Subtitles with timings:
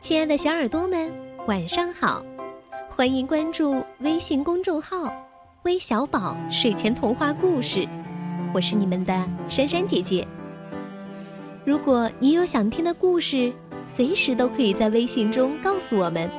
[0.00, 1.12] 亲爱的小耳朵们，
[1.46, 2.24] 晚上好！
[2.88, 5.12] 欢迎关注微信公众号
[5.64, 7.86] “微小宝睡前童话故事”，
[8.54, 10.26] 我是你们的珊珊姐姐。
[11.66, 13.52] 如果你有想听的故事，
[13.86, 16.30] 随时都可以在微信中告诉我们，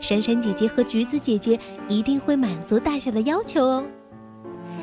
[0.00, 1.56] 珊珊姐姐和橘子姐姐
[1.88, 3.84] 一定会满足大小的要求哦。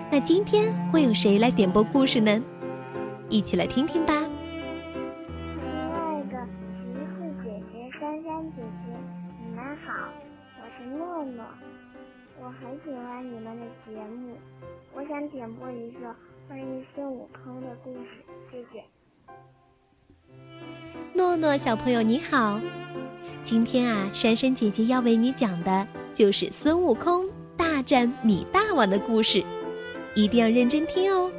[0.10, 2.42] 那今天会有谁来点播故事呢？
[3.28, 4.23] 一起来听听吧。
[15.14, 16.16] 先点播一个
[16.48, 18.84] 关于孙悟空的故事，谢谢。
[21.14, 22.60] 诺诺小朋友你好，
[23.44, 29.46] 今天啊，珊珊姐姐要为你讲的就是孙悟空大战米大王的故事，
[30.16, 31.32] 一定要认真听哦。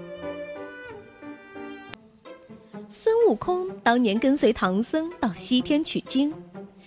[2.88, 6.33] 孙悟空当年跟随唐僧到西天取经。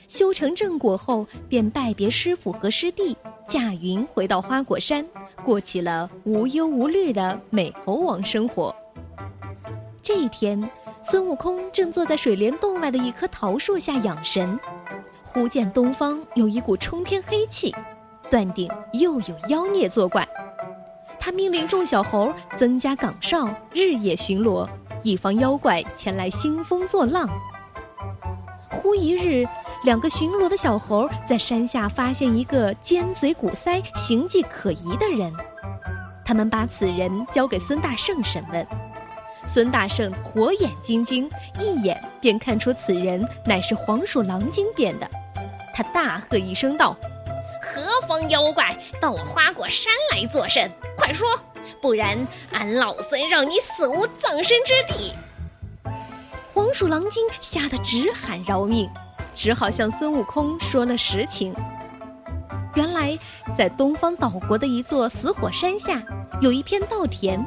[0.08, 3.18] 修成正果后，便拜别师傅和师弟，
[3.48, 5.06] 驾云回到花果山，
[5.46, 8.76] 过起了无忧无虑的美猴王生活。
[10.04, 10.70] 这一天，
[11.02, 14.60] 孙悟空正坐在水帘洞外的一棵桃树下养神，
[15.24, 17.74] 忽见东方有一股冲天黑气，
[18.30, 20.28] 断定又有妖孽作怪。
[21.18, 24.68] 他命令众小猴增加岗哨，日夜巡逻，
[25.04, 27.30] 以防妖怪前来兴风作浪。
[28.70, 29.48] 忽一日。
[29.84, 35.32] 两个巡逻的小猴在山下发现一个尖嘴鼓腮、形迹可疑的人，
[36.26, 38.68] 他们把此人交给孙大圣审问。
[39.46, 45.10] 孙大圣火眼金睛，一眼便看出此人乃是黄鼠狼精变的。
[45.74, 46.98] 他大喝一声道
[47.62, 50.70] ：“何方妖怪到我花果山来作甚？
[50.98, 51.26] 快说，
[51.80, 55.14] 不然俺老孙让你死无葬身之地！”
[56.54, 58.90] 黄鼠狼精吓得直喊饶命。
[59.38, 61.54] 只好向孙悟空说了实情。
[62.74, 63.18] 原来，
[63.56, 66.02] 在东方岛国的一座死火山下，
[66.42, 67.40] 有一片稻田，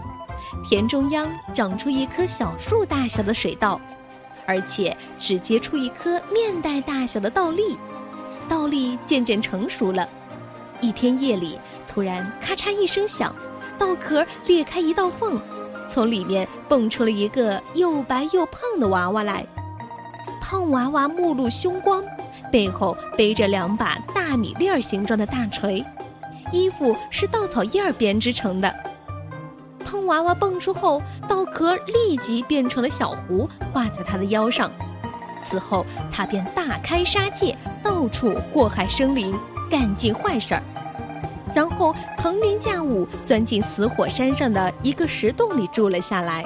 [0.62, 3.80] 田中央长出一棵小树大小的水稻，
[4.46, 7.76] 而且只结出一颗面袋大小的稻粒。
[8.48, 10.08] 稻粒渐渐成熟了。
[10.80, 13.34] 一天夜里，突然咔嚓一声响，
[13.76, 15.40] 稻壳裂开一道缝，
[15.88, 19.44] 从里面蹦出了一个又白又胖的娃娃来。
[20.50, 22.02] 胖娃娃目露凶光，
[22.50, 25.84] 背后背着两把大米粒儿形状的大锤，
[26.50, 28.74] 衣服是稻草叶儿编织成的。
[29.84, 34.68] 胖娃娃蹦出后，稻壳立即变成了小壶，挂在他的腰上。
[35.40, 39.32] 此后，他便大开杀戒，到处祸害生灵，
[39.70, 40.62] 干尽坏事儿，
[41.54, 46.44] 然后腾云驾雾，钻进死火山上的一个石洞里住了下来。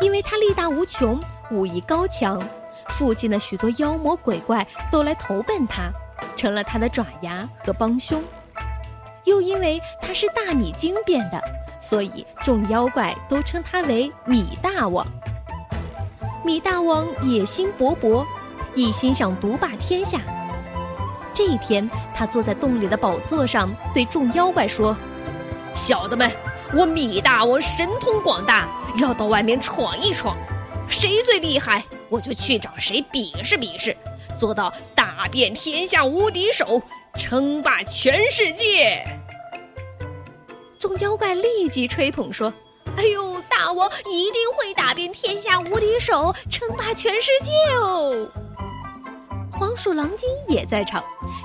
[0.00, 1.20] 因为他力大无穷。
[1.54, 2.40] 武艺高强，
[2.88, 5.88] 附近的许多妖魔鬼怪都来投奔他，
[6.36, 8.20] 成了他的爪牙和帮凶。
[9.24, 11.40] 又因为他是大米精变的，
[11.80, 15.06] 所以众妖怪都称他为米大王。
[16.44, 18.26] 米大王野心勃勃，
[18.74, 20.20] 一心想独霸天下。
[21.32, 24.94] 这一天，他坐在洞里的宝座上，对众妖怪说
[25.72, 26.30] ：“小的们，
[26.74, 30.36] 我米大王神通广大，要到外面闯一闯。”
[30.88, 33.96] 谁最厉害，我就去找谁比试比试，
[34.38, 36.80] 做到打遍天下无敌手，
[37.14, 39.04] 称霸全世界。
[40.78, 42.52] 众妖怪立即吹捧说
[42.96, 48.28] ：“哎呦，大王一定会打遍天下无敌手，称霸全世界哦！”
[49.50, 51.02] 黄鼠狼精也在场，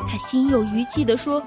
[0.09, 1.41] 他心有余悸地说：“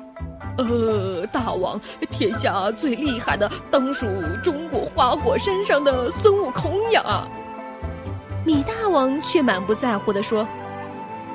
[0.57, 4.07] 呃，大王，天下最厉害的当属
[4.43, 7.27] 中国花果山上的孙悟空呀。”
[8.45, 10.47] 米大王却满不在乎地说：“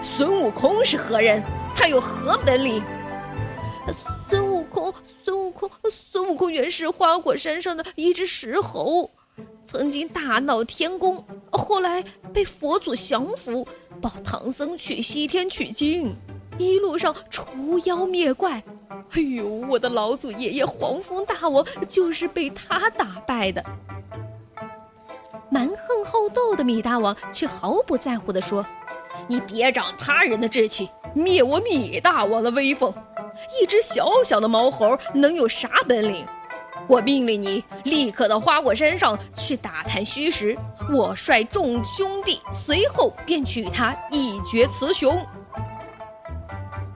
[0.01, 1.41] 孙悟空是何人？
[1.75, 2.81] 他有何本领？”
[4.29, 5.69] 孙悟空，孙悟空，
[6.11, 9.09] 孙悟空原是花果山上的一只石猴，
[9.65, 12.03] 曾经大闹天宫，后来
[12.33, 13.65] 被佛祖降服，
[14.01, 16.13] 保唐僧去西天取经，
[16.57, 18.61] 一路上除妖灭怪。
[19.11, 23.63] 哎呦，我的老祖爷爷黄风大王就是被他打败的。
[25.49, 25.69] 蛮
[26.07, 28.65] 好斗的米大王却毫不在乎地说
[29.27, 32.93] ：“你别长他人的志气，灭我米大王的威风！
[33.61, 36.25] 一只小小的毛猴能有啥本领？
[36.87, 40.57] 我命令你立刻到花果山上去打探虚实，
[40.95, 45.21] 我率众兄弟随后便取他一决雌雄。”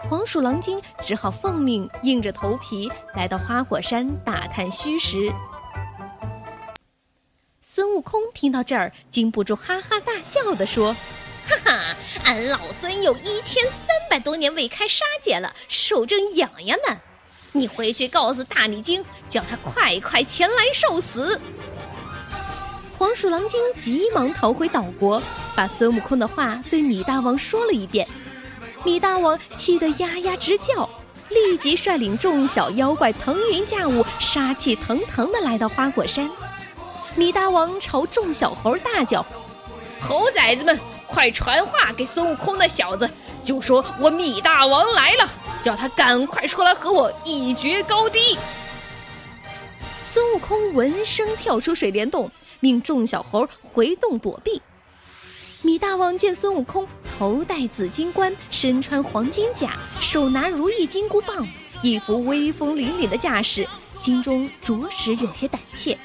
[0.10, 5.30] 黄鼠狼精只好奉命，硬着头皮来到花果山打探虚实。
[8.02, 10.92] 悟空听到这儿，禁不住哈哈大笑地说
[11.46, 11.96] ：“哈哈，
[12.26, 16.98] 俺老孙有一千三百多年未开杀戒了，手正痒痒呢。
[17.52, 21.40] 你回去告诉大米精，叫他快快前来受死。
[22.98, 25.22] 黄鼠狼精急忙逃回岛国，
[25.56, 28.08] 把孙悟空的话对米大王说了一遍。
[28.84, 30.90] 米大王气得呀呀直叫，
[31.30, 36.28] 立即率领众小妖怪腾云驾雾，杀气腾腾地来到花果山。
[37.16, 39.26] 米大王朝众小猴大叫
[40.00, 43.10] ：“猴崽子们，快传话给孙悟空那小子，
[43.44, 45.30] 就说我米大王来了，
[45.62, 48.38] 叫他赶快出来和我一决高低。”
[50.12, 52.32] 孙悟空闻声跳出水帘洞，
[52.62, 54.62] 命众小猴回洞躲避。
[55.62, 56.88] 米大王见孙悟空
[57.18, 61.48] 头戴紫金冠，身穿黄金甲，手拿如意金箍棒，
[61.84, 63.68] 一副威风凛凛的架势，
[64.00, 65.98] 心中着实有些胆怯。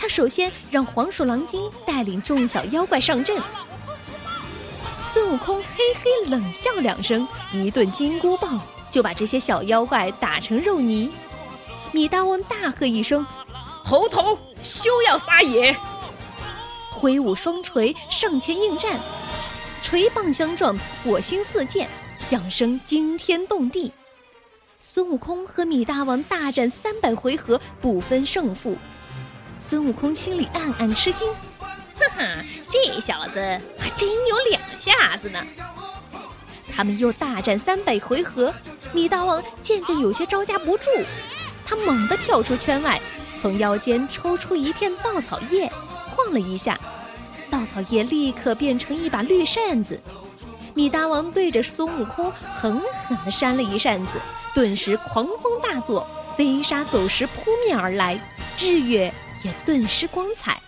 [0.00, 3.36] 他首先让黄鼠狼精带领众小妖怪上阵。
[5.02, 8.58] 孙悟空嘿嘿冷笑两声，一顿金箍棒
[8.88, 11.12] 就把这些小妖怪打成肉泥。
[11.92, 13.26] 米大王大喝一声
[13.84, 15.76] ：“猴头，休要撒野！”
[16.90, 18.98] 挥舞双锤上前应战，
[19.82, 21.86] 锤棒相撞，火星四溅，
[22.18, 23.92] 响声惊天动地。
[24.80, 28.78] 孙悟空和米大王大战三百回合，不分胜负。
[29.68, 31.28] 孙悟空心里暗暗吃惊，
[31.58, 33.38] 哈哈，这小子
[33.78, 35.38] 还真有两下子呢。
[36.74, 38.52] 他们又大战三百回合，
[38.92, 40.86] 米大王渐渐有些招架不住。
[41.66, 43.00] 他猛地跳出圈外，
[43.38, 45.70] 从腰间抽出一片稻草叶，
[46.16, 46.78] 晃了一下，
[47.50, 50.00] 稻草叶立刻变成一把绿扇子。
[50.74, 54.12] 米大王对着孙悟空狠狠地扇了一扇子，
[54.54, 56.06] 顿时狂风大作，
[56.36, 58.18] 飞沙走石扑面而来，
[58.58, 60.60] 日月也顿时光彩。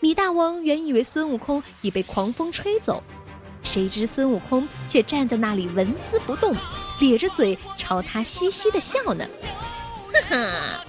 [0.00, 3.02] 米大王原以为孙悟空已被狂风吹走，
[3.62, 6.54] 谁知孙悟空却站在那里纹丝不动，
[6.98, 9.24] 咧着嘴朝他嘻嘻的笑呢。
[10.12, 10.84] 哈哈，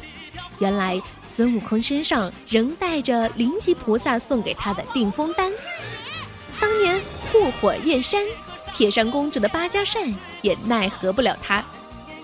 [0.60, 5.52] 原来孙悟空身上仍带着灵吉菩萨送给他的定风丹。
[6.60, 7.00] 当年
[7.32, 8.26] 护火焰山，
[8.72, 10.04] 铁扇公主的芭蕉扇
[10.42, 11.64] 也奈何不了他，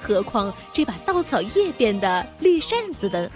[0.02, 3.30] 何况这把稻草叶变的绿扇子的。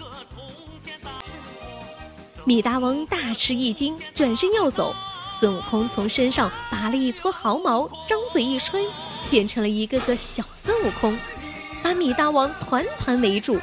[2.46, 4.94] 米大王大吃一惊，转身要走。
[5.40, 8.86] 孙悟空从身上拔了一撮毫毛，张嘴一吹，
[9.30, 11.18] 变成了一个个小孙悟空。
[11.82, 13.58] 把米大王团团围住，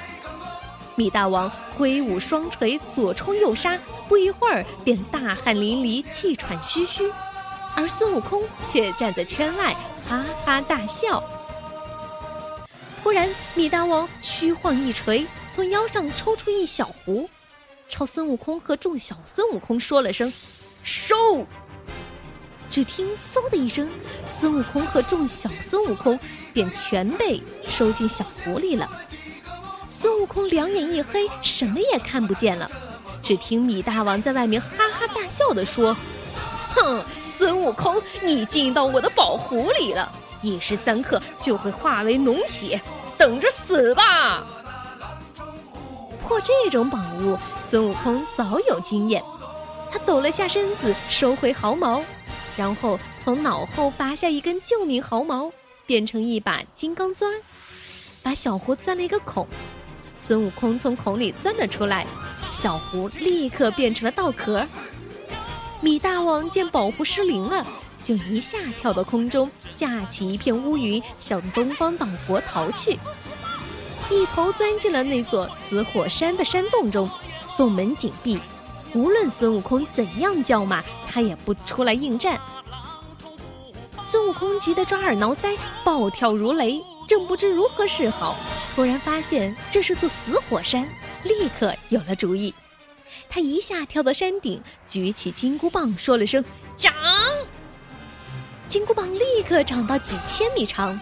[0.95, 7.11] 米大王挥舞双锤，左冲右杀，不一会儿便大汗淋漓，气喘吁吁，
[7.75, 9.75] 而孙悟空却站在圈外，
[10.09, 11.23] 哈哈大笑。
[13.01, 17.29] 突然，米大王虚晃一锤，从腰上抽出一小壶，
[17.91, 20.31] 朝孙悟空和众小孙悟空说了声
[20.81, 21.45] “收”。
[22.71, 23.87] 只听“嗖”的一声，
[24.29, 26.17] 孙悟空和众小孙悟空
[26.53, 28.89] 便全被收进小壶里了。
[29.89, 32.71] 孙悟空两眼一黑，什么也看不见了。
[33.21, 35.93] 只听米大王在外面哈哈大笑地说
[36.73, 40.09] ：“哼，孙悟空，你进到我的宝壶里了，
[40.41, 42.81] 一时三刻就会化为脓血，
[43.17, 44.47] 等着死吧！”
[46.25, 47.37] 破这种宝物，
[47.71, 49.23] 孙悟空早有经验，
[49.89, 52.03] 他抖了下身子，收回毫毛。
[52.57, 55.49] 然后从脑后拔下一根救命毫毛，
[55.85, 57.31] 变成一把金刚钻，
[58.21, 59.47] 把小壶钻了一个孔。
[60.17, 62.05] 孙悟空从孔里钻了出来，
[62.51, 64.67] 小壶立刻变成了稻壳。
[65.79, 67.65] 米大王见宝壶失灵了，
[68.03, 72.99] 就一下跳到空中，架起一片乌云，向东方岛国逃去，
[74.09, 77.09] 一头钻进了那座死火山的山洞中，
[77.61, 78.39] 洞门紧闭。
[78.95, 82.41] 无论孙悟空怎样叫骂，他也不出来应战。
[84.01, 88.35] 孙悟空急得抓耳挠腮，暴跳如雷，正不知如何是好，
[88.73, 90.89] 突然发现这是座死火山，
[91.23, 92.51] 立刻有了主意。
[93.29, 96.43] 他一下跳到山顶，举起金箍棒，说了声
[96.79, 96.91] “长”，
[98.67, 100.99] 金箍棒立刻长到几千米长。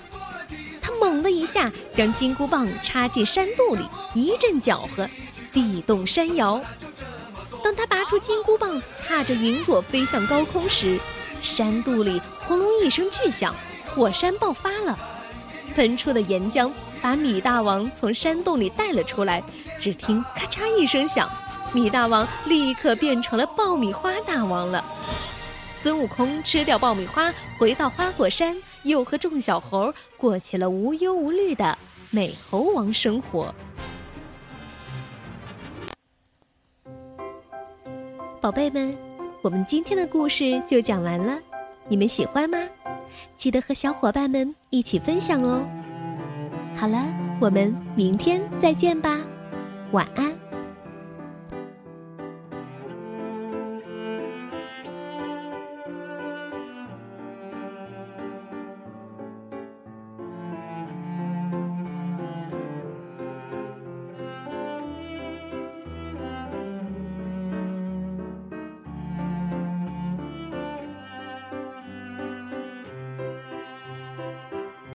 [0.81, 5.09] 他猛的一下将金箍棒插进山肚里，一阵搅和，
[5.51, 6.61] 地动山摇。
[7.63, 10.97] 当他拔出金箍棒，踏着云朵飞向高空时，
[11.41, 13.53] 山肚里轰隆一声巨响，
[13.93, 14.97] 火山爆发了，
[15.75, 19.43] 喷出的岩浆把米大王从山洞里带了出来。
[19.79, 21.29] 只听咔嚓一声响，
[21.73, 24.83] 米大王立刻变成了爆米花大王了。
[25.73, 31.77] 孙悟空吃掉爆米花，回到花果山，又和众小猴过起了无忧无虑的
[32.09, 33.53] 美猴王生活。
[38.41, 38.97] 宝贝们，
[39.41, 41.37] 我们今天的故事就讲完了。
[41.89, 42.57] 你们喜欢吗？
[43.35, 45.61] 记得和小伙伴们一起分享哦。
[46.73, 47.05] 好了，
[47.41, 49.19] 我们明天再见吧，
[49.91, 50.33] 晚安。